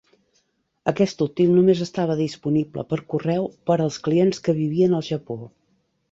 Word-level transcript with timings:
Aquest 0.91 1.19
últim 1.25 1.51
només 1.57 1.83
estava 1.85 2.15
disponible 2.21 2.85
per 2.93 2.99
correu 3.15 3.45
per 3.71 3.77
als 3.85 3.99
clients 4.07 4.41
que 4.47 4.57
vivien 4.61 4.97
al 5.01 5.05
Japó. 5.09 5.37